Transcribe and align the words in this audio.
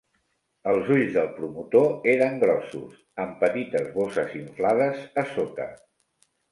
Els 0.71 0.87
ulls 0.95 1.11
del 1.17 1.29
promotor 1.35 2.09
eren 2.15 2.41
grossos, 2.45 2.99
amb 3.27 3.39
petites 3.45 3.93
bosses 4.01 4.35
inflades 4.43 5.07
a 5.25 5.31
sota. 5.39 5.75